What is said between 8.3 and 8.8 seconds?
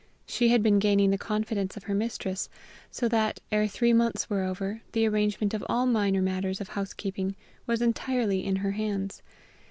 in her